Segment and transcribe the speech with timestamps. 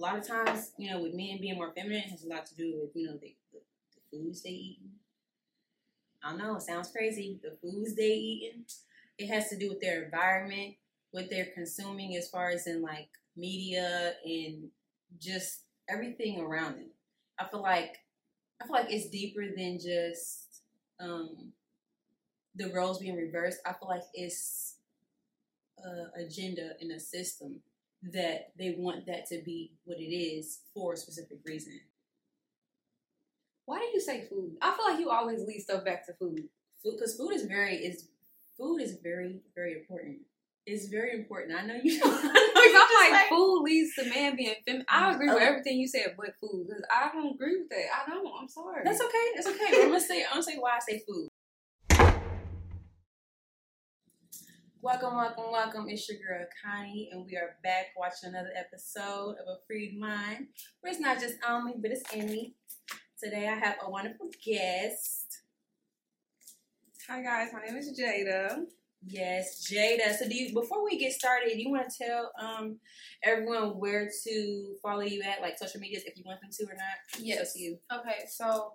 [0.00, 2.54] a lot of times, you know, with men being more feminine, has a lot to
[2.54, 3.58] do with you know the, the,
[3.94, 4.80] the foods they eat.
[6.22, 7.38] I don't know it sounds crazy.
[7.42, 8.64] The foods they eating,
[9.18, 10.74] it has to do with their environment,
[11.10, 14.70] what they're consuming, as far as in like media and
[15.18, 16.90] just everything around them.
[17.38, 17.96] I feel like
[18.60, 20.62] I feel like it's deeper than just
[20.98, 21.52] um,
[22.54, 23.58] the roles being reversed.
[23.66, 24.76] I feel like it's
[25.84, 27.60] a agenda in a system
[28.02, 31.80] that they want that to be what it is for a specific reason.
[33.66, 34.56] Why do you say food?
[34.60, 36.48] I feel like you always lead stuff back to food.
[36.82, 38.08] Food, because food is very is
[38.56, 40.18] food is very very important.
[40.66, 41.58] It's very important.
[41.58, 42.00] I know you.
[42.04, 42.08] I
[43.04, 44.86] I'm like, just food leads to man being feminine.
[44.88, 45.46] I agree with Oh.
[45.46, 46.66] everything you said, but food.
[46.68, 47.86] Because I don't agree with that.
[48.06, 48.26] I don't.
[48.40, 48.82] I'm sorry.
[48.84, 49.26] That's okay.
[49.34, 49.82] That's okay.
[49.82, 51.29] I'm gonna say I'm gonna say why I say food.
[54.82, 55.88] Welcome, welcome, welcome.
[55.90, 60.46] It's your girl Connie, and we are back watching another episode of A Freed Mind,
[60.80, 62.54] where it's not just on me, but it's in me.
[63.22, 65.42] Today I have a wonderful guest.
[67.10, 68.64] Hi guys, my name is Jada.
[69.06, 70.14] Yes, Jada.
[70.14, 72.78] So, do you before we get started, do you want to tell um
[73.22, 76.74] everyone where to follow you at, like social medias, if you want them to or
[76.74, 77.22] not?
[77.22, 77.40] Yes.
[77.40, 77.78] It's up to you.
[77.92, 78.72] Okay, so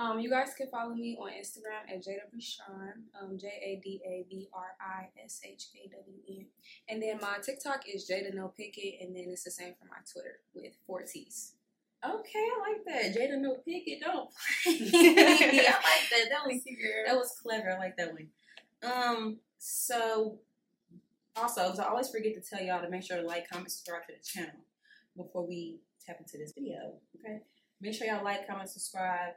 [0.00, 4.00] um, you guys can follow me on Instagram at Jada Brishawn, um, J A D
[4.06, 6.46] A B R I S H A W N,
[6.88, 9.98] and then my TikTok is Jada No Picket, and then it's the same for my
[10.10, 11.52] Twitter with four T's.
[12.02, 13.20] Okay, I like that.
[13.20, 14.30] Jada no picket, don't
[14.64, 14.72] play.
[14.94, 16.30] I like that.
[16.30, 16.62] That was
[17.06, 17.72] that was clever.
[17.72, 18.28] I like that one.
[18.82, 20.38] Um, so
[21.36, 24.06] also, so I always forget to tell y'all to make sure to like, comment, subscribe
[24.06, 24.64] to the channel
[25.14, 26.94] before we tap into this video.
[27.18, 27.42] Okay,
[27.82, 29.34] make sure y'all like, comment, subscribe,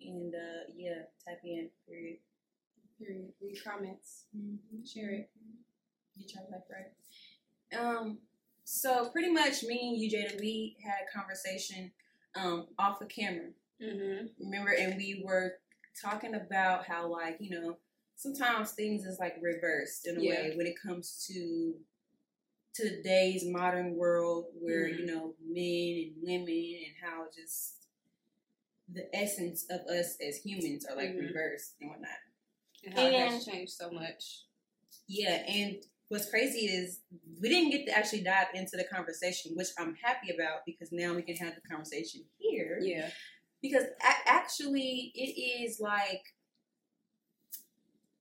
[0.00, 1.68] and uh, yeah, type in.
[1.88, 2.18] Period.
[2.98, 3.32] Period.
[3.42, 4.24] Read comments.
[4.86, 5.30] Share it.
[6.18, 7.78] Get your life right.
[7.80, 8.18] Um,
[8.64, 11.90] so pretty much me and you, Jada, we had a conversation
[12.36, 13.50] um off of camera.
[13.82, 14.26] Mm-hmm.
[14.44, 15.54] Remember, and we were
[16.00, 17.76] talking about how like, you know,
[18.16, 20.30] sometimes things is like reversed in a Yeah.
[20.30, 21.74] way when it comes to
[22.74, 24.98] today's modern world where, Mhm.
[24.98, 27.83] you know, men and women and how just
[28.92, 31.28] the essence of us as humans are like Mhm.
[31.28, 32.18] reversed and whatnot.
[32.84, 34.42] And how it And- has changed so much.
[35.06, 37.00] Yeah, and what's crazy is
[37.40, 41.14] we didn't get to actually dive into the conversation, which I'm happy about because now
[41.14, 42.78] we can have the conversation here.
[42.80, 43.10] Yeah.
[43.62, 46.34] Because a- actually, it is like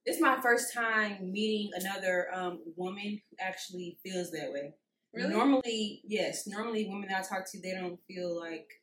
[0.05, 4.73] is my first time meeting another um, woman who actually feels that way.
[5.13, 5.29] Really?
[5.29, 6.45] Normally, yes.
[6.47, 8.81] Normally, women that I talk to, they don't feel like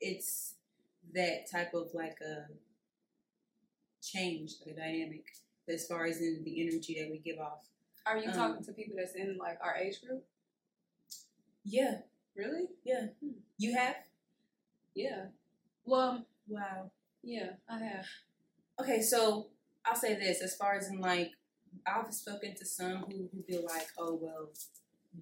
[0.00, 0.54] it's
[1.14, 2.46] that type of like a
[4.02, 5.26] change, like a dynamic,
[5.68, 7.66] as far as in the energy that we give off.
[8.06, 10.24] Are you Um, talking to people that's in like our age group?
[11.64, 12.00] Yeah,
[12.34, 12.68] Really?
[12.84, 13.08] yeah.
[13.58, 13.96] You have?
[14.94, 15.26] Yeah.
[15.84, 16.90] Well, Wow.
[17.22, 18.06] yeah, I have.
[18.80, 19.50] Okay, so
[19.84, 21.32] I'll say this as far as in like
[21.86, 24.50] I've spoken to some who, who feel like, oh well,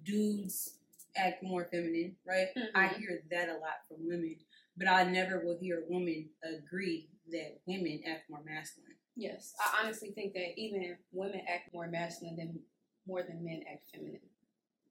[0.03, 0.77] dudes
[1.15, 2.47] act more feminine, right?
[2.75, 2.97] I Mhm.
[2.99, 4.37] hear that a lot from women,
[4.77, 8.95] but I never will hear a woman agree that women act more masculine.
[9.15, 12.59] Yes, I honestly think that even women act more masculine than
[13.07, 14.21] more than men act feminine.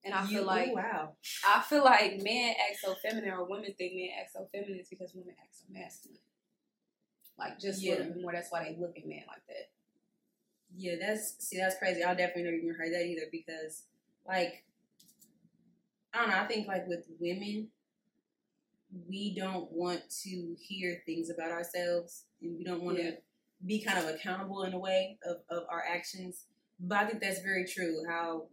[0.04, 1.16] And I You- feel like wow.
[1.46, 4.88] I feel like men act so feminine or women think men act so feminine is
[4.88, 6.20] because women act so masculine.
[7.38, 7.92] Like just a Yeah.
[7.96, 8.32] little bit more.
[8.32, 9.70] That's why they look at men like that.
[10.74, 12.02] Yeah, that's see, that's crazy.
[12.02, 13.84] I definitely never even heard that either because,
[14.26, 14.64] like,
[16.12, 16.36] I don't know.
[16.38, 17.70] I think like with women,
[19.08, 23.20] we don't want to hear things about ourselves, and we don't want to Yeah.
[23.64, 26.46] be kind of accountable in a way of of our actions.
[26.78, 28.04] But I think that's very true.
[28.06, 28.48] How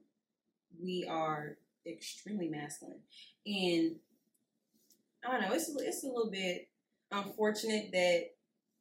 [0.81, 3.03] we are extremely masculine,
[3.45, 3.99] and
[5.23, 5.53] I don't know.
[5.53, 6.69] It's it's a little bit
[7.11, 8.31] unfortunate that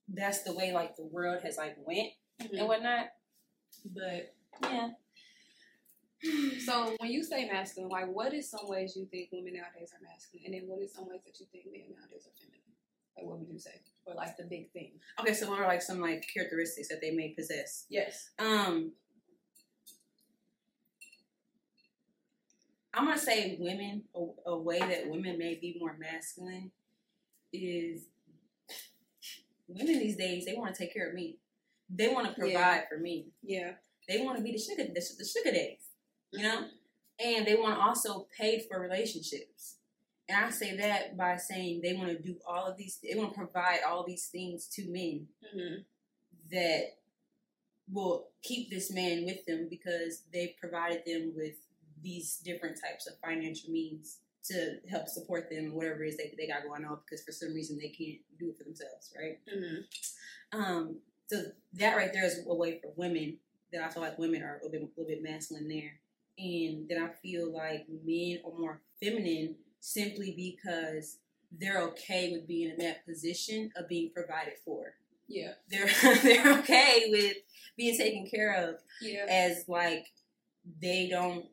[0.08, 2.66] that's the way like the world has like went and mm-hmm.
[2.66, 3.06] whatnot.
[3.84, 4.90] But yeah,
[6.64, 10.02] So when you say masculine, like what is some ways you think women nowadays are
[10.06, 12.60] masculine, and then what is some ways that you think men nowadays are feminine?
[13.16, 13.80] Like what would you say?
[14.06, 14.92] Or like the big thing?
[15.20, 15.34] okay.
[15.34, 17.86] So what are like some like characteristics that they may possess?
[17.90, 18.30] Yes.
[18.38, 18.92] Um,
[22.94, 24.04] I'm gonna say women.
[24.14, 26.70] A, a way that women may be more masculine
[27.52, 28.04] is
[29.66, 30.44] women these days.
[30.44, 31.38] They want to take care of me.
[31.90, 32.82] They want to provide Yeah.
[32.88, 33.26] for me.
[33.42, 33.72] Yeah.
[34.08, 35.78] They want to be the sugar, the, the sugar days,
[36.32, 36.64] you know,
[37.24, 39.76] and they want to also pay for relationships.
[40.28, 42.98] And I say that by saying they want to do all of these.
[43.02, 45.82] They want to provide all these things to men Mm-hmm.
[46.50, 46.96] that
[47.92, 51.56] will keep this man with them because they've provided them with
[52.02, 56.46] these different types of financial means to help support them, whatever it is they, they
[56.46, 59.38] got going on, because for some reason they can't do it for themselves, right?
[59.46, 60.58] Mm-hmm.
[60.58, 60.96] Um,
[61.28, 61.42] so
[61.74, 63.36] that right there is a way for women
[63.72, 66.00] that I feel like women are a little bit, a little bit masculine there,
[66.38, 71.18] and then I feel like men are more feminine simply because
[71.58, 74.94] they're okay with being in that position of being provided for.
[75.28, 75.52] Yeah.
[75.68, 75.88] They're
[76.22, 77.36] they're okay with
[77.76, 79.26] being taken care of Yeah.
[79.28, 80.06] as like
[80.80, 81.46] they don't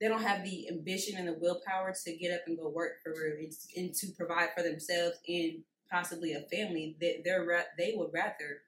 [0.00, 3.12] they don't have the ambition and the willpower to get up and go work for
[3.12, 6.96] real and, and to provide for themselves and possibly a family.
[7.00, 8.62] They, they're they would rather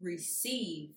[0.00, 0.90] receive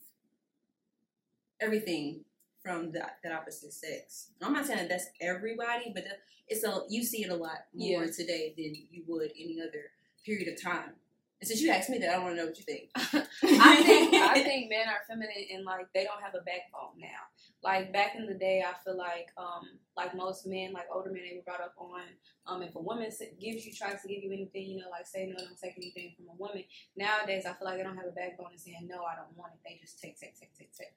[1.60, 2.26] everything
[2.66, 4.32] from the, that opposite sex.
[4.42, 7.58] I'm not saying that that's everybody, but that- it's a you see it a lot
[7.74, 8.12] more Yeah.
[8.12, 9.90] today than you would any other
[10.26, 10.94] period of time.
[11.42, 12.90] And since you asked me that, I don't want to know what you think.
[12.96, 17.22] I think I think men are feminine and like they don't have a backbone now.
[17.64, 21.24] Like back in the day, I feel like um like most men, like older men,
[21.28, 22.04] they were brought up on
[22.46, 23.10] um if a woman
[23.42, 26.14] gives you tries to give you anything, you know, like say no, don't take anything
[26.16, 26.64] from a woman.
[26.96, 29.54] Nowadays, I feel like they don't have a backbone and saying no, I don't want
[29.54, 29.60] it.
[29.66, 30.94] They just take, take, take, take, take.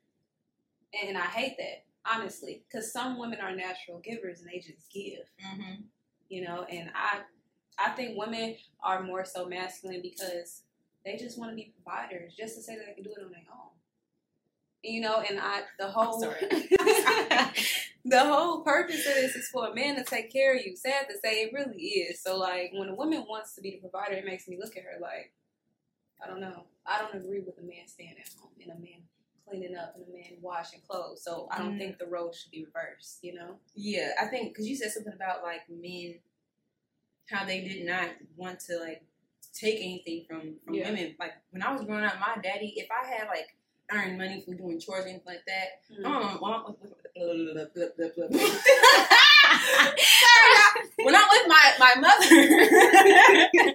[0.93, 4.91] And, and I hate that honestly, because some women are natural givers and they just
[4.93, 5.83] give hmm
[6.29, 7.21] you know and i
[7.79, 10.63] i think women are more so masculine because
[11.05, 13.31] they just want to be providers just to say that they can do it on
[13.31, 13.71] their own.
[14.83, 16.21] You know and i the whole
[18.05, 20.77] the whole purpose of this is for a man to take care of you.
[20.77, 22.23] Sad to say it really is.
[22.23, 24.85] So like when a woman wants to be the provider it makes me look at
[24.85, 25.33] her like
[26.23, 26.65] i don't know.
[26.87, 29.03] I don't agree with a man staying at home and a man
[29.49, 31.79] cleaning up and a man washing clothes so i don't Mm.
[31.79, 35.13] think the roles should be reversed you know Yeah, I think because you said something
[35.13, 36.21] about like men,
[37.31, 39.03] how they did not want to like
[39.55, 40.91] take anything from from Yeah.
[40.91, 41.15] women.
[41.19, 43.55] Like when I was growing up, my daddy, if I had like
[43.91, 46.41] earned money from doing chores and anything like that, Mm.
[46.41, 46.77] mom-
[51.05, 53.75] when I'm with my my mother.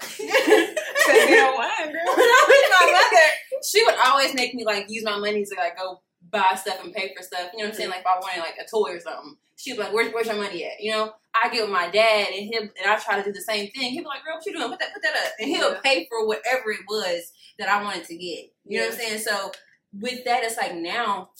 [0.00, 2.02] Say no wine, girl.
[2.16, 3.28] when I'm with my mother,
[3.70, 6.00] she would always make me like use my money to like go
[6.30, 7.50] buy stuff and pay for stuff.
[7.52, 7.90] You know what I'm saying?
[7.90, 7.98] Mm-hmm.
[7.98, 10.36] Like if I wanted like a toy or something, she'd be like, "Where's where's your
[10.36, 13.24] money at?" You know, I get with my dad and him, and I try to
[13.24, 13.92] do the same thing.
[13.92, 14.68] He'd be like, "Girl, what you doing?
[14.68, 15.80] Put that put that up," and he'll Yeah.
[15.82, 18.52] pay for whatever it was that I wanted to get.
[18.64, 19.18] You know what I'm saying?
[19.20, 19.52] So
[19.98, 21.30] with that, it's like now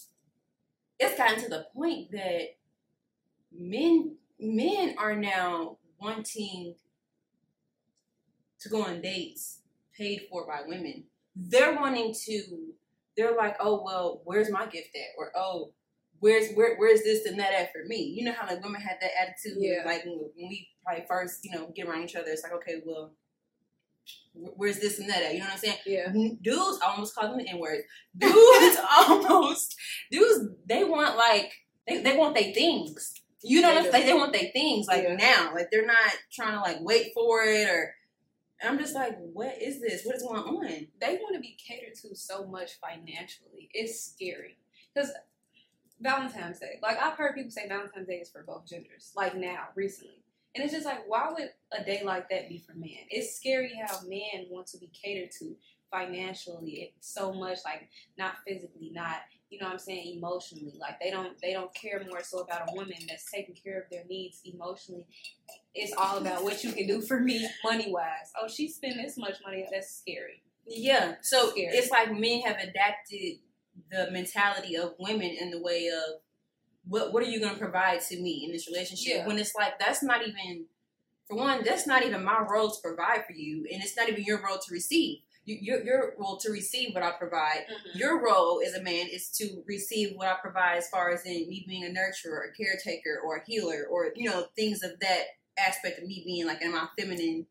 [0.99, 2.57] it's gotten to the point that
[3.53, 6.75] men men are now wanting
[8.61, 9.59] to go on dates
[9.97, 11.05] paid for by women.
[11.49, 12.43] They're wanting to.
[13.17, 15.19] They're like, oh well, where's my gift at?
[15.19, 15.73] Or oh,
[16.21, 18.15] where's where where's this and that at for me?
[18.17, 19.59] You know how like women had that attitude.
[19.59, 19.83] Yeah.
[19.85, 22.83] Like when, when we like first you know get around each other, it's like okay,
[22.85, 23.13] well,
[24.33, 25.33] where's this and that at?
[25.33, 25.77] You know what I'm saying?
[25.87, 26.09] Yeah.
[26.43, 27.81] dudes I almost call them the N word.
[28.17, 29.75] Dudes almost
[30.11, 31.53] dudes they want like
[31.89, 33.15] they, they want their things.
[33.43, 34.07] You know They what I'm saying?
[34.07, 35.17] They want their things like Yeah.
[35.17, 35.53] now.
[35.55, 35.97] Like they're not
[36.33, 37.95] trying to like wait for it or
[38.69, 40.05] I'm just like, what is this?
[40.05, 40.87] What is going on?
[41.01, 43.71] They want to be catered to so much financially.
[43.73, 44.57] It's scary.
[44.95, 45.13] Because
[46.01, 49.69] Valentine's Day, like I've heard people say Valentine's Day is for both genders, like now,
[49.75, 50.23] recently.
[50.55, 53.07] And it's just like, why would a day like that be for men?
[53.09, 55.57] It's scary how men want to be catered to
[55.91, 59.19] financially so much, like not physically, not
[59.51, 60.75] you know what I'm saying, emotionally.
[60.81, 63.91] Like they don't they don't care more so about a woman that's taking care of
[63.91, 65.07] their needs emotionally.
[65.75, 68.33] It's all about what you can do for me money wise.
[68.41, 69.67] Oh, she spent this much money.
[69.71, 70.43] That's scary.
[70.67, 71.15] Yeah.
[71.23, 71.77] So Scary.
[71.77, 73.39] it's like men have adapted
[73.91, 76.21] the mentality of women in the way of
[76.87, 79.15] what what are you gonna provide to me in this relationship?
[79.17, 79.27] Yeah.
[79.27, 80.67] When it's like that's not even
[81.29, 84.25] for one, that's not even my role to provide for you, and it's not even
[84.25, 85.19] your role to receive.
[85.51, 87.63] You, your your role to receive what I provide.
[87.63, 87.99] Mm-hmm.
[87.99, 91.49] Your role as a man is to receive what I provide, as far as in
[91.49, 95.23] me being a nurturer, a caretaker, or a healer, or you know things of that
[95.59, 97.47] aspect of me being like in my feminine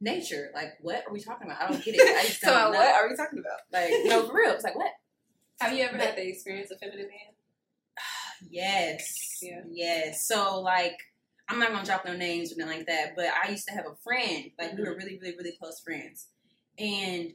[0.00, 0.50] nature.
[0.54, 1.62] Like, what are we talking about?
[1.62, 2.00] I don't get it.
[2.00, 2.78] I just So don't know.
[2.78, 3.60] what are we talking about?
[3.72, 4.52] Like, no, for real.
[4.52, 4.90] It's like, what?
[5.60, 7.34] Have you ever had the experience of feminine man?
[8.50, 9.38] Yes.
[9.40, 9.60] Yeah.
[9.70, 10.26] Yes.
[10.26, 10.98] So, like,
[11.48, 13.74] I'm not going to drop no names or nothing like that, but I used to
[13.74, 14.50] have a friend.
[14.58, 14.84] Like, we mm-hmm.
[14.84, 16.26] were really, really, really close friends.
[16.76, 17.32] And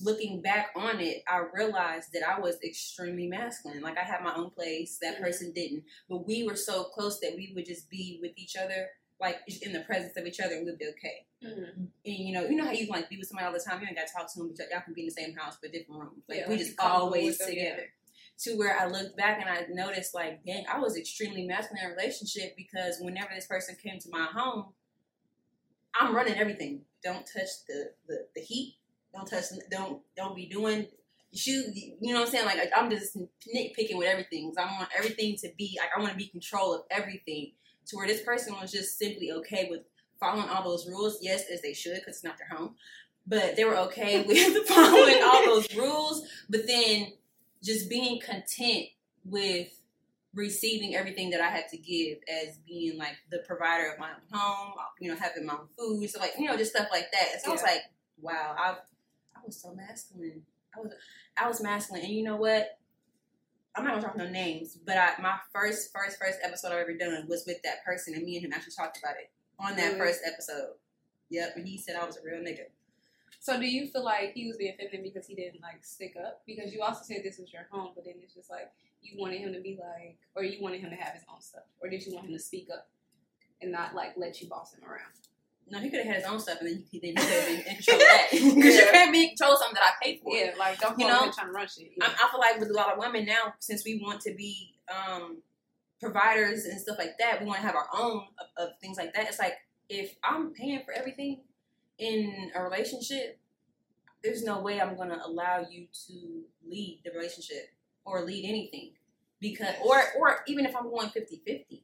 [0.00, 3.82] looking back on it, I realized that I was extremely masculine.
[3.82, 5.20] Like, I had my own place, that Mhm.
[5.20, 5.84] person didn't.
[6.08, 9.72] But we were so close that we would just be with each other, like, in
[9.72, 11.26] the presence of each other, and we'd be okay.
[11.42, 11.84] Mm-hmm.
[11.84, 13.80] And you know, you know how you can like be with somebody all the time.
[13.80, 15.58] You ain't got to talk to them, but y'all can be in the same house
[15.60, 16.22] but different rooms.
[16.28, 17.92] Like Yeah, we just always them, together.
[18.44, 21.90] To where I looked back and I noticed, like, dang, I was extremely masculine in
[21.90, 24.72] a relationship because whenever this person came to my home,
[25.94, 26.82] I'm running everything.
[27.02, 28.76] Don't touch the the, the heat.
[29.14, 29.44] Don't touch.
[29.70, 30.86] Don't don't be doing.
[31.34, 32.44] Shoot, you know what I'm saying?
[32.44, 34.48] Like I'm just nitpicking with everything.
[34.50, 37.52] 'cause I want everything to be like I want to be control of everything.
[37.86, 39.80] to where this person was just simply okay with
[40.20, 41.18] following all those rules.
[41.20, 42.76] Yes, as they should, because it's not their home.
[43.26, 47.14] But they were okay with following all those rules, but then
[47.62, 48.86] just being content
[49.24, 49.68] with
[50.34, 54.38] receiving everything that I had to give as being like the provider of my own
[54.38, 57.42] home, you know, having my own food, so like you know, just stuff like that.
[57.42, 57.82] So I was like,
[58.20, 58.76] wow, I I
[59.44, 60.42] was so masculine.
[60.76, 60.92] I was
[61.36, 62.78] I was masculine, and you know what?
[63.74, 66.94] I'm not gonna talk no names, but I my first first first episode I've ever
[66.96, 69.94] done was with that person, and me and him actually talked about it on that
[69.94, 69.98] Really?
[69.98, 70.74] first episode.
[71.30, 72.66] Yep, and he said I was a real nigga.
[73.40, 76.42] So do you feel like he was being feminine because he didn't like stick up?
[76.46, 78.70] Because you also said this was your home, but then it's just like
[79.02, 81.64] you wanted him to be like, or you wanted him to have his own stuff,
[81.80, 82.88] or did you want him to speak up
[83.60, 85.12] and not like let you boss him around?
[85.72, 87.46] No, he could have had his own stuff, and then he, then he could have
[87.46, 88.28] been in control of that.
[88.30, 90.36] Because you can't be in control of something that I paid for.
[90.36, 91.92] Yeah, like don't You know trying to run shit.
[92.02, 94.74] I, I feel like with a lot of women now, since we want to be
[94.94, 95.38] um,
[95.98, 99.14] providers and stuff like that, we want to have our own of, of things like
[99.14, 99.28] that.
[99.28, 99.54] It's like
[99.88, 101.40] if I'm paying for everything
[101.96, 103.40] in a relationship,
[104.22, 107.70] there's no way I'm gonna allow you to lead the relationship
[108.04, 108.92] or lead anything
[109.40, 111.80] because or or even if I'm going 50-50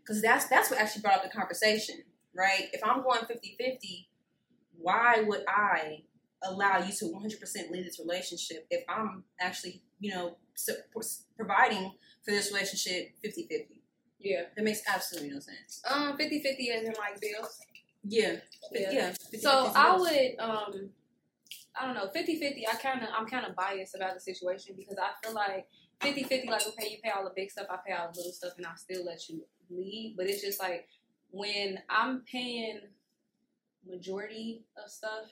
[0.00, 1.96] because that's that's what actually brought up the conversation
[2.34, 4.06] right if I'm going 50-50
[4.78, 6.02] why would I
[6.44, 10.36] allow you to 100% lead this relationship if I'm actually, you know,
[11.36, 11.92] providing
[12.24, 13.80] for this relationship 50 50.
[14.20, 14.42] yeah.
[14.56, 15.82] That makes absolutely no sense.
[15.88, 17.58] Um, 50 50 as in like bills.
[18.04, 18.36] Yeah.
[18.72, 18.90] Yeah.
[18.90, 19.12] Yeah.
[19.38, 20.90] So I would, um,
[21.80, 22.66] I don't know, 50 50.
[22.66, 25.66] I kind of, I'm kind of biased about the situation because I feel like
[26.00, 28.32] 50 50, like, okay, you pay all the big stuff, I pay all the little
[28.32, 30.14] stuff, and I'll still let you lead.
[30.16, 30.88] But it's just like
[31.32, 32.80] when I'm paying
[33.88, 35.30] majority of stuff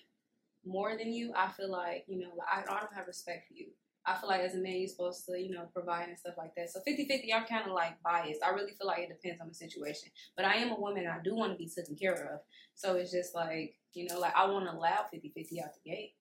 [0.64, 3.68] more than you, I feel like, you know, I, I don't have respect for you.
[4.06, 6.54] I feel like as a man, you're supposed to, you know, provide and stuff like
[6.56, 6.70] that.
[6.70, 8.42] So 50 50, I'm kind of like biased.
[8.42, 10.10] I really feel like it depends on the situation.
[10.36, 12.40] But I am a woman, and I do want to be taken care of.
[12.74, 15.90] So it's just like, you know, like I want to allow 50 50 out the
[15.90, 16.14] gate.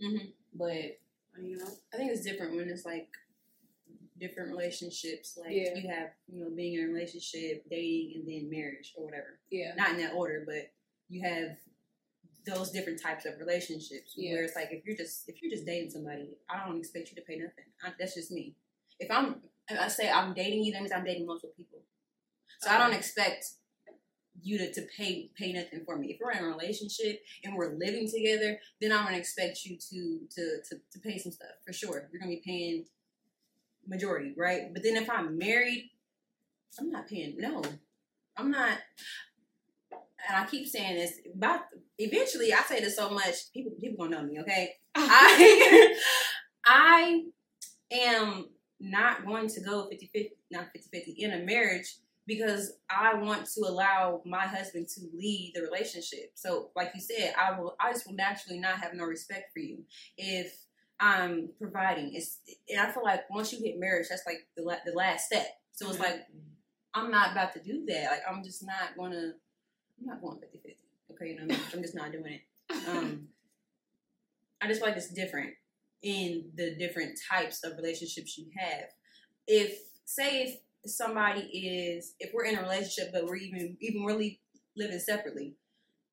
[0.00, 0.98] hmm But,
[1.40, 3.08] you know, I think it's different when it's like
[4.22, 5.36] different relationships.
[5.36, 5.74] Like Yeah.
[5.74, 9.40] you have, you know, being in a relationship, dating, and then marriage or whatever.
[9.50, 9.74] yeah.
[9.74, 10.72] Not in that order, but
[11.08, 11.58] you have
[12.46, 14.34] those different types of relationships Yeah.
[14.34, 17.16] where it's like if you're just if you're just dating somebody, I don't expect you
[17.16, 17.66] to pay nothing.
[17.82, 18.54] I, that's just me.
[19.00, 21.80] If I'm if I say I'm dating you, that means I'm dating multiple people.
[22.60, 23.44] So I don't expect
[24.40, 26.12] you to, to pay pay nothing for me.
[26.12, 30.20] If we're in a relationship and we're living together, then I'm gonna expect you to
[30.36, 32.08] to to, to pay some stuff for sure.
[32.10, 32.86] You're gonna be paying
[33.86, 34.72] majority, right?
[34.72, 35.90] But then if I'm married,
[36.78, 37.36] I'm not paying.
[37.38, 37.62] No,
[38.36, 38.78] I'm not.
[40.28, 41.12] And I keep saying this.
[41.34, 41.62] About
[41.98, 44.40] eventually, I say this so much, people people gonna know me.
[44.40, 45.96] Okay, I
[46.66, 47.24] I
[47.90, 48.48] am
[48.80, 51.96] not going to go 50 50, not 50 50 in a marriage
[52.26, 56.32] because I want to allow my husband to lead the relationship.
[56.34, 57.74] So, like you said, I will.
[57.80, 59.84] I just will naturally not have no respect for you
[60.16, 60.54] if
[61.02, 62.14] I'm providing.
[62.14, 62.38] It's
[62.70, 65.46] and I feel like once you hit marriage, that's like the la- the last step.
[65.72, 66.20] So it's like
[66.94, 68.10] I'm not about to do that.
[68.12, 69.32] Like I'm just not gonna.
[70.00, 70.76] I'm not going 50 50.
[71.12, 71.66] Okay, you know, what I mean?
[71.74, 72.88] I'm just not doing it.
[72.88, 73.28] Um,
[74.60, 75.54] I just feel like it's different
[76.02, 78.84] in the different types of relationships you have.
[79.48, 80.56] If say if
[80.86, 84.40] somebody is if we're in a relationship but we're even even really
[84.76, 85.56] living separately,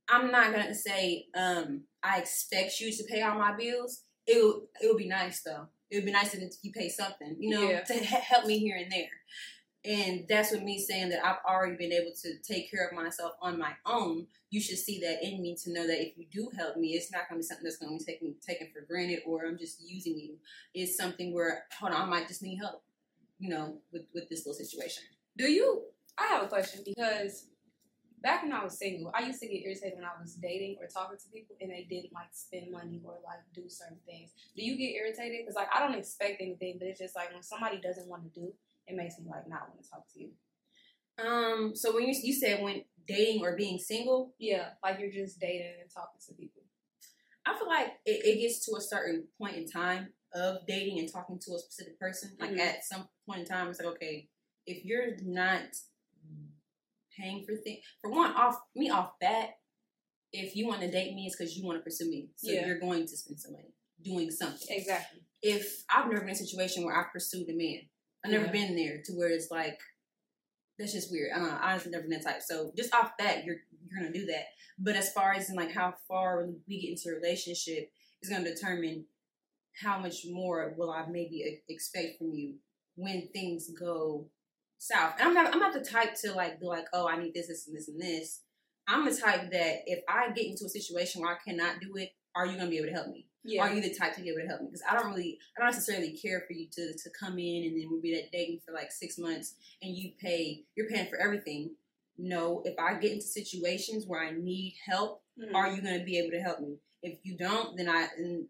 [0.10, 4.02] I'm not gonna say um I expect you to pay all my bills.
[4.32, 5.68] It would it would be nice though.
[5.90, 7.82] It would be nice if you pay something, you know, Yeah.
[7.82, 9.10] to he- help me here and there.
[9.84, 13.34] And that's with me saying that I've already been able to take care of myself
[13.42, 14.28] on my own.
[14.50, 17.12] You should see that in me to know that if you do help me, it's
[17.12, 19.58] not going to be something that's going to be taken taken for granted or I'm
[19.58, 20.38] just using you.
[20.74, 22.84] It's something where hold on, I might just need help,
[23.40, 25.04] you know, with with this little situation.
[25.38, 25.84] Do you?
[26.18, 27.46] I have a question because
[28.22, 30.88] back when I was single, I used to get irritated when I was dating or
[30.88, 34.32] talking to people and they didn't like spend money or like do certain things.
[34.56, 35.42] Do you get irritated?
[35.42, 38.40] Because like I don't expect anything, but it's just like when somebody doesn't want to
[38.40, 38.54] do,
[38.88, 40.30] it makes me like not want to talk to you.
[41.24, 45.40] Um, so when you you said when dating or being single, Yeah, like you're just
[45.40, 46.64] dating and talking to people.
[47.46, 51.12] I feel like it, it gets to a certain point in time of dating and
[51.12, 52.36] talking to a specific person.
[52.40, 52.60] Like Mhm.
[52.60, 54.30] at some point in time, it's like okay,
[54.66, 55.64] if you're not
[57.20, 59.50] paying for things, for one, off me off bat,
[60.32, 62.30] if you want to date me, it's because you want to pursue me.
[62.36, 62.68] So Yeah.
[62.68, 63.74] you're going to spend some money
[64.04, 64.68] doing something.
[64.70, 65.22] Exactly.
[65.42, 67.90] If I've never been in a situation where I pursued a man,
[68.24, 68.52] I've never Yeah.
[68.52, 69.80] been there to where it's like
[70.78, 71.32] that's just weird.
[71.34, 71.56] I don't know.
[71.58, 72.42] I honestly never been that type.
[72.42, 74.46] So just off that, you're you're gonna do that.
[74.78, 78.46] But as far as in like how far we get into a relationship is gonna
[78.46, 79.06] determine
[79.82, 82.56] how much more will I maybe expect from you
[82.96, 84.30] when things go
[84.80, 85.14] south.
[85.20, 87.48] And I'm not I'm not the type to like be like, oh, I need this,
[87.48, 88.42] this, and this, and this.
[88.88, 92.10] I'm the type that if I get into a situation where I cannot do it,
[92.36, 93.28] are you gonna be able to help me?
[93.44, 93.62] Yeah.
[93.64, 94.68] Are you the type to be able to help me?
[94.68, 97.80] Because I don't really, I don't necessarily care for you to to come in and
[97.80, 101.18] then we'll be that dating for like six months and you pay, you're paying for
[101.18, 101.76] everything.
[102.18, 105.54] No, if I get into situations where I need help, Mhm.
[105.56, 106.80] are you going to be able to help me?
[107.02, 108.46] If you don't, then I, and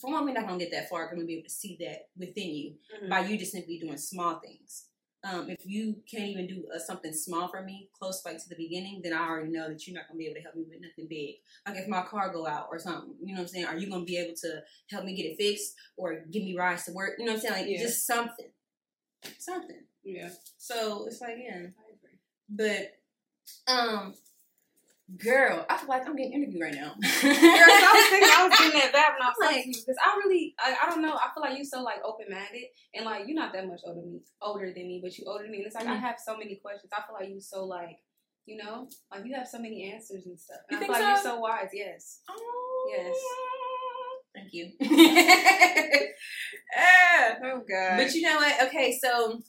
[0.00, 1.02] for one, we're not to get that far.
[1.06, 3.10] I'm going to be able to see that within you Mhm.
[3.10, 4.86] by you just simply doing small things.
[5.24, 8.54] Um, if you can't even do uh, something small for me, close like to the
[8.54, 10.80] beginning, then I already know that you're not gonna be able to help me with
[10.80, 11.36] nothing big.
[11.66, 13.66] Like if my car go out or something, you know what I'm saying?
[13.66, 16.84] Are you gonna be able to help me get it fixed or give me rides
[16.84, 17.14] to work?
[17.18, 17.62] You know what I'm saying?
[17.66, 17.82] Like Yeah.
[17.82, 18.50] just something,
[19.38, 19.82] something.
[20.04, 20.30] Yeah.
[20.56, 22.18] So it's like yeah, I agree.
[22.48, 22.92] but
[23.66, 24.14] um,
[25.16, 26.92] girl, I feel like I'm getting interviewed right now.
[26.92, 29.96] Girl, 'cause I was thinking I was getting that vibe when I was like, because
[30.04, 33.04] I really, I, I don't know, I feel like you're so like open minded and
[33.06, 35.52] like you're not that much older than me, older than me, but you older than
[35.52, 35.58] me.
[35.58, 36.00] And it's like I Mhm.
[36.00, 36.92] have so many questions.
[36.92, 37.98] I feel like you're so like,
[38.46, 40.58] you know, like you have so many answers and stuff.
[40.68, 41.28] And You I think feel like so?
[41.28, 41.70] you're so wise.
[41.72, 42.20] Yes.
[42.28, 43.14] Oh, Yes.
[44.34, 44.72] Thank you.
[46.76, 47.34] Ah.
[47.44, 47.96] Oh God.
[47.96, 48.62] But you know what?
[48.68, 49.40] Okay, so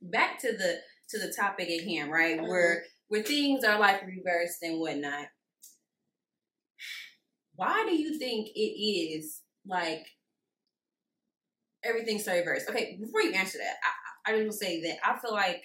[0.00, 0.78] back to the
[1.10, 2.38] to the topic at hand, right?
[2.38, 2.48] Mhm.
[2.48, 5.26] Where where things are like reversed and whatnot.
[7.56, 10.06] Why do you think it is like
[11.84, 12.70] everything's so reversed?
[12.70, 15.62] Okay, before you answer that, I, I I will say that I feel like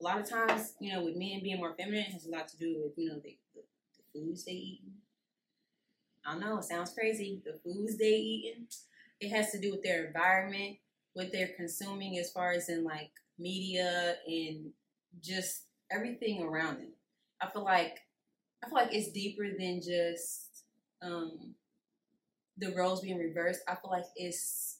[0.00, 2.56] a lot of times, you know, with men being more feminine, has a lot to
[2.56, 3.60] do with you know the, the,
[3.98, 4.80] the foods they eat.
[6.24, 7.42] I don't know it sounds crazy.
[7.44, 8.66] The foods they eating,
[9.20, 10.78] it has to do with their environment,
[11.12, 14.70] what they're consuming as far as in like media and
[15.20, 16.94] just everything around it.
[17.40, 17.98] I feel like
[18.62, 20.64] I feel like it's deeper than just
[21.00, 21.54] um,
[22.56, 23.60] the roles being reversed.
[23.68, 24.78] I feel like it's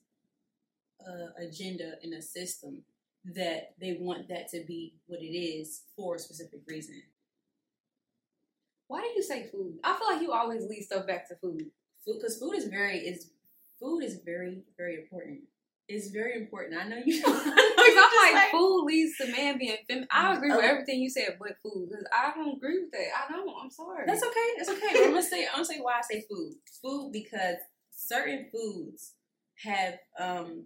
[1.00, 2.82] a agenda and a system
[3.24, 7.02] that they want that to be what it is for a specific reason.
[8.88, 9.78] Why do you say food?
[9.84, 11.66] I feel like you always lead stuff back to food.
[12.04, 13.30] Food, because food is very is
[13.78, 15.40] food is very very important.
[15.88, 16.78] It's very important.
[16.80, 17.16] I know you.
[17.22, 20.08] Because I'm just like, food leads to man being feminine.
[20.10, 21.88] I agree with everything you said, but food.
[21.90, 23.06] Because I don't agree with that.
[23.28, 23.48] I don't.
[23.62, 24.04] I'm sorry.
[24.06, 24.48] That's okay.
[24.58, 25.04] That's okay.
[25.04, 25.46] I'm gonna say.
[25.46, 26.54] I'm gonna say why I say food.
[26.82, 27.56] Food because
[27.90, 29.14] certain foods
[29.64, 29.94] have.
[30.18, 30.64] um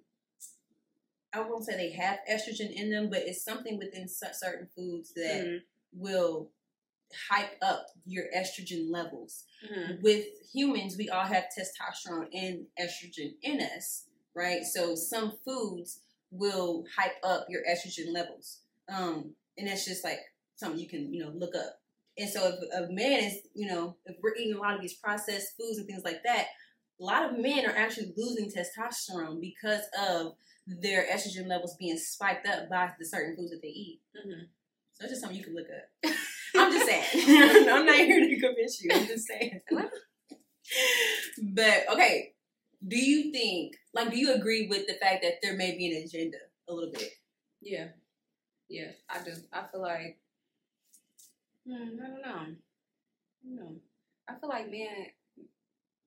[1.35, 5.45] I won't say they have estrogen in them, but it's something within certain foods that
[5.47, 5.63] Mhm.
[5.95, 6.51] will
[7.31, 9.45] hype up your estrogen levels.
[9.65, 10.03] Mhm.
[10.03, 14.63] With humans, we all have testosterone and estrogen in us, right?
[14.65, 20.21] So some foods will hype up your estrogen levels, um, and that's just like
[20.57, 21.81] something you can you know look up.
[22.19, 22.55] And so if
[22.89, 25.87] a man is you know if we're eating a lot of these processed foods and
[25.87, 26.47] things like that,
[27.01, 30.35] a lot of men are actually losing testosterone because of
[30.67, 34.01] their estrogen levels being spiked up by the certain foods that they eat.
[34.17, 34.47] Mhm.
[34.95, 36.13] So it's just something you can look up.
[36.55, 37.69] I'm just saying.
[37.69, 38.91] I'm not here to convince you.
[38.95, 39.61] I'm just saying.
[41.55, 42.35] but okay,
[42.87, 46.03] do you think, like, do you agree with the fact that there may be an
[46.05, 47.11] agenda a little bit?
[47.61, 47.89] Yeah.
[48.69, 49.33] Yeah, I do.
[49.53, 50.19] I feel like,
[51.67, 52.29] hmm, I don't know.
[52.29, 52.45] I
[53.45, 53.75] don't know.
[54.29, 55.07] I feel like men,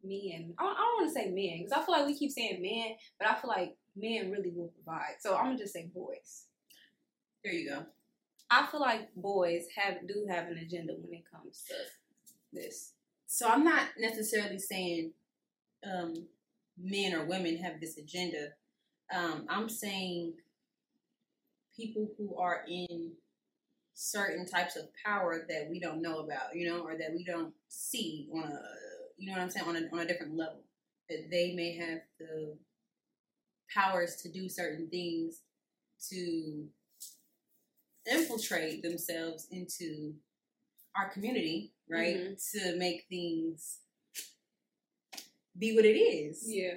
[0.03, 2.31] men, I don't, I don't want to say men, because I feel like we keep
[2.31, 5.15] saying men, but I feel like men really will provide.
[5.19, 6.45] So I'm going to just say boys.
[7.43, 7.85] There you go.
[8.49, 11.75] I feel like boys have do have an agenda when it comes to
[12.53, 12.93] this.
[13.27, 15.11] So I'm not necessarily saying
[15.85, 16.13] um,
[16.77, 18.49] men or women have this agenda.
[19.13, 20.33] Um, I'm saying
[21.75, 23.13] people who are in
[23.93, 27.53] certain types of power that we don't know about, you know, or that we don't
[27.69, 28.61] see on a,
[29.17, 30.61] you know what I'm saying, on a, on a different level.
[31.09, 32.57] That they may have the
[33.73, 35.41] powers to do certain things
[36.09, 36.65] to
[38.09, 40.13] infiltrate themselves into
[40.95, 42.37] our community, right?
[42.53, 43.79] To make things
[45.57, 46.43] be what it is.
[46.47, 46.75] Yeah.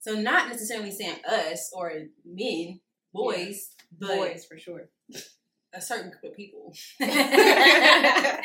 [0.00, 1.92] So not necessarily saying us or
[2.24, 2.80] men,
[3.12, 4.88] boys, but boys for sure.
[5.72, 8.42] a certain group of people, a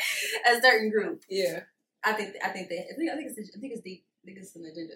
[0.62, 1.22] certain group.
[1.28, 1.60] Yeah.
[2.04, 4.04] I think I think they I think I think it's I think it's deep.
[4.22, 4.94] I think it's an agenda.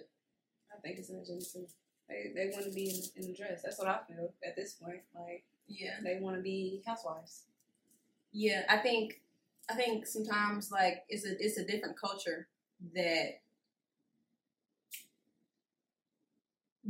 [0.72, 1.66] I think it's an agenda too.
[2.09, 3.62] They they want to be in, in the dress.
[3.62, 5.01] That's what I feel at this point.
[5.14, 7.44] Like Yeah, they want to be housewives.
[8.33, 8.62] yeah.
[8.68, 9.20] I think
[9.68, 12.46] I think sometimes like it's a it's a different culture
[12.94, 13.40] that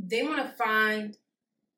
[0.05, 1.17] they want to find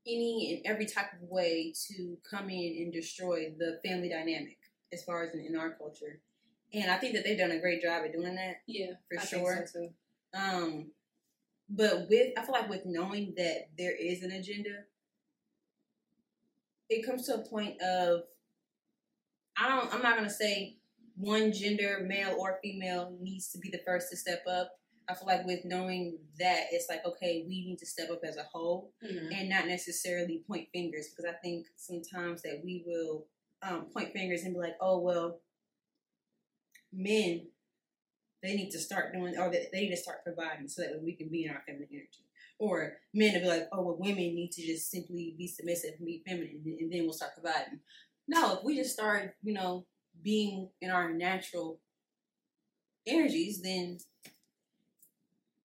[0.07, 4.57] any and every type of way to come in and destroy the family dynamic
[4.93, 6.19] as far as in, in our culture.
[6.73, 8.57] And I think that they've done a great job at doing that.
[8.67, 9.65] Yeah, For I think sure.
[9.67, 9.89] so.
[10.37, 10.91] Um,
[11.69, 14.83] but with I feel like with knowing that there is an agenda,
[16.89, 18.21] it comes to a point of
[19.57, 20.77] I don't I'm not gonna say
[21.15, 24.71] one gender, male or female, needs to be the first to step up.
[25.07, 28.37] I feel like with knowing that, it's like, okay, we need to step up as
[28.37, 29.33] a whole Mhm.
[29.33, 33.27] and not necessarily point fingers because I think sometimes that we will
[33.61, 35.41] um, point fingers and be like, oh, well,
[36.91, 37.47] men,
[38.43, 41.13] they need to start doing, or they they need to start providing so that we
[41.15, 42.25] can be in our feminine energy.
[42.59, 46.05] Or men to be like, oh, well, women need to just simply be submissive and
[46.05, 47.79] be feminine and then we'll start providing.
[48.27, 49.87] No, if we just start, you know,
[50.21, 51.79] being in our natural
[53.05, 53.97] energies, then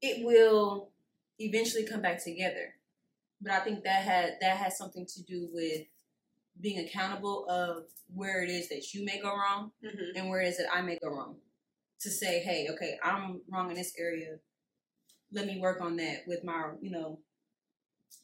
[0.03, 0.91] it will
[1.39, 2.75] eventually come back together.
[3.41, 5.83] But I think that had that has something to do with
[6.61, 10.17] being accountable of where it is that you may go wrong Mhm.
[10.17, 11.41] and where it is that I may go wrong.
[12.01, 14.41] To say, hey, okay, I'm wrong in this area.
[15.33, 17.21] Let me work on that with my, you know,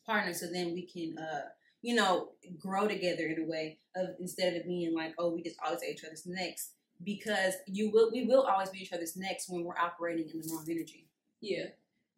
[0.05, 1.51] partner so then we can uh
[1.83, 5.57] you know, grow together in a way of instead of being like, oh, we just
[5.65, 6.73] always at each other's necks.
[7.05, 10.49] Because you will we will always be each other's necks when we're operating in the
[10.53, 11.06] wrong energy.
[11.47, 11.67] Yeah.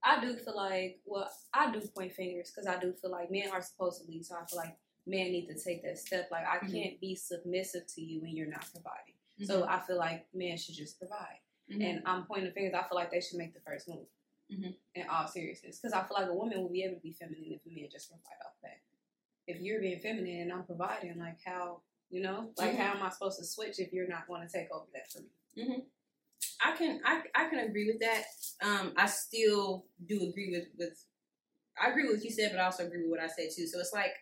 [0.03, 3.51] I do feel like, well, I do point fingers because I do feel like men
[3.53, 4.25] are supposed to lead.
[4.25, 6.31] So I feel like men need to take that step.
[6.31, 6.73] Like, I Mhm.
[6.73, 9.15] can't be submissive to you when you're not providing.
[9.35, 9.45] Mm-hmm.
[9.45, 11.41] So I feel like men should just provide.
[11.69, 11.83] Mhm.
[11.85, 12.75] And I'm pointing fingers.
[12.75, 14.07] I feel like they should make the first move.
[14.51, 14.75] Mhm.
[14.95, 17.53] In all seriousness, because I feel like a woman will be able to be feminine
[17.53, 18.81] if a man just provide off that.
[19.47, 22.77] If you're being feminine and I'm providing, like how you know, like Mhm.
[22.77, 25.21] how am I supposed to switch if you're not going to take over that for
[25.21, 25.87] me?
[26.79, 28.23] I can I, I can agree with that.
[28.63, 31.05] Um, I still do agree with with
[31.83, 33.67] I agree with what you said, but I also agree with what I said too.
[33.67, 34.13] So it's like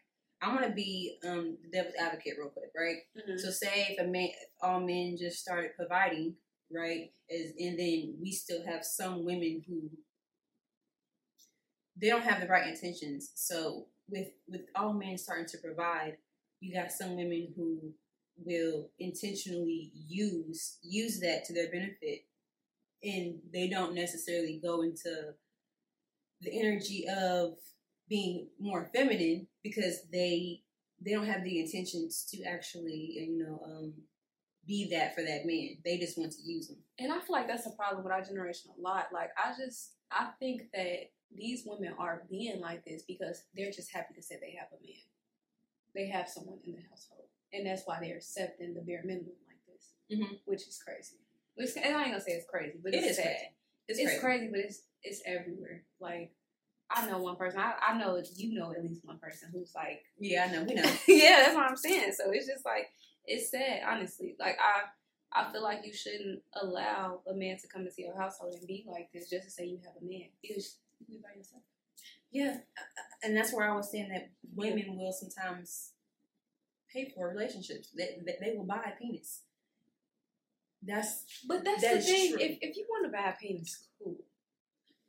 [0.42, 2.98] I want to be um the devil's advocate real quick, right?
[3.16, 3.38] Mhm.
[3.40, 6.36] So say if a man, if all men just started providing,
[6.72, 9.90] right, is and then we still have some women who
[11.96, 13.30] they don't have the right intentions.
[13.34, 16.16] So with with all men starting to provide,
[16.60, 17.92] you got some women who
[18.44, 22.24] will intentionally use use that to their benefit,
[23.02, 25.34] and they don't necessarily go into
[26.40, 27.54] the energy of
[28.08, 30.62] being more feminine because they
[31.04, 33.92] they don't have the intentions to actually you know um
[34.66, 37.46] be that for that man they just want to use them And I feel like
[37.48, 39.08] that's a problem with our generation a lot.
[39.12, 43.92] Like I just I think that these women are being like this because they're just
[43.92, 45.02] happy to say they have a man.
[45.94, 47.28] They have someone in the household.
[47.52, 49.94] And that's why they're accepting the bare minimum like this.
[50.10, 50.40] Mhm.
[50.44, 51.16] Which is crazy.
[51.56, 53.24] Which, I ain't gonna say it's crazy, but It it's is sad.
[53.24, 53.46] crazy.
[53.88, 54.20] it's, It's, crazy.
[54.20, 54.48] crazy.
[54.50, 55.82] but it's it's everywhere.
[56.00, 56.32] Like
[56.90, 57.58] I know one person.
[57.60, 60.74] I, I know you know at least one person who's like yeah i know we
[60.74, 62.12] know yeah, that's what I'm saying.
[62.16, 62.88] So it's just like
[63.24, 64.36] it's sad, honestly.
[64.38, 64.82] Like I
[65.32, 68.86] I feel like you shouldn't allow a man to come into your household and be
[68.88, 70.28] like this just to say you have a man.
[70.42, 71.62] Because you by yourself.
[72.32, 72.56] yeah
[73.22, 75.92] and that's where i was saying that women will sometimes
[76.90, 79.42] pay for relationships That they, they will buy a penis
[80.86, 82.32] that's But that's That the thing.
[82.32, 82.40] true.
[82.40, 84.16] If if you want to buy a penis, cool.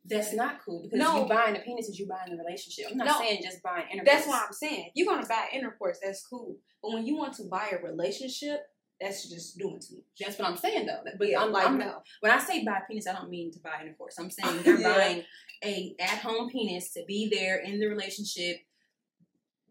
[0.04, 1.22] that's not cool because No.
[1.22, 3.18] you buying a penis is you buying a relationship i'm not No.
[3.18, 4.90] saying just buying intercourse That's what I'm saying.
[4.94, 6.56] You're gonna buy intercourse, that's cool.
[6.82, 8.60] But when you want to buy a relationship,
[9.00, 10.04] that's just doing too much.
[10.18, 12.02] that's what i'm saying though but Yeah, i'm like I'm, no.
[12.20, 14.18] When I say buy penis, I don't mean to buy intercourse.
[14.18, 14.92] I'm saying they're Yeah.
[14.98, 15.24] buying
[15.64, 18.56] a at home penis to be there in the relationship,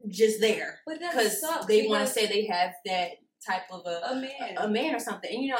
[0.08, 3.12] just there But because they want to say they have that
[3.46, 4.56] type of a, a man.
[4.58, 5.30] a man or something.
[5.34, 5.60] And you know,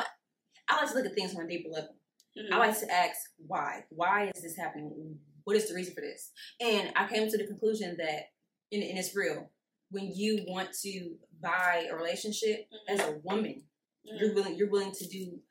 [0.70, 1.96] I like to look at things on a deeper level.
[2.38, 2.52] Mhm.
[2.52, 3.86] I like to ask why.
[3.90, 5.20] Why is this happening?
[5.44, 6.32] What is the reason for this?
[6.60, 8.32] And I came to the conclusion that,
[8.72, 9.52] and, and it's real.
[9.90, 13.64] When you want to buy a relationship as a woman,
[14.06, 14.20] Mhm.
[14.20, 15.42] you're willing you're willing to do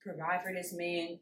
[0.00, 1.20] provide for this man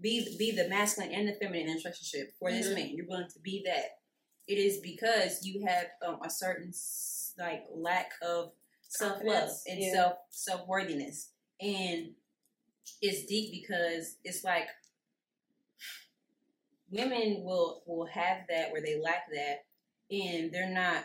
[0.00, 2.74] be be the masculine and the feminine in this relationship for this Mhm.
[2.74, 4.00] man you're willing to be that
[4.46, 6.72] it is because you have um, a certain
[7.38, 8.52] like lack of
[8.88, 9.92] self-love and yeah.
[9.92, 12.10] self self-worthiness and
[13.02, 14.68] it's deep because it's like
[16.90, 19.64] women will will have that where they lack that
[20.10, 21.04] and they're not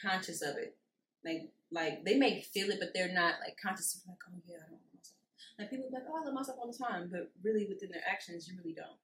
[0.00, 0.76] conscious of it
[1.24, 4.56] like like they may feel it, but they're not like conscious of like, oh yeah,
[4.56, 5.16] I don't love myself.
[5.58, 8.46] Like people like, oh, I love myself all the time, but really within their actions,
[8.46, 9.00] you really don't.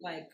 [0.00, 0.30] Like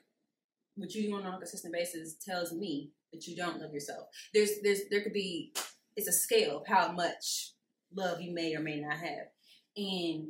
[0.77, 4.09] what you do on a consistent basis tells me that you don't love yourself.
[4.35, 5.53] There's there's there could be
[5.97, 7.53] it's a scale of how much
[7.95, 9.29] love you may or may not have,
[9.77, 10.29] and